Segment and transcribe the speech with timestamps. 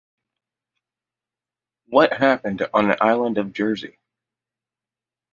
[1.85, 3.99] What Happened on the Island of Jersey.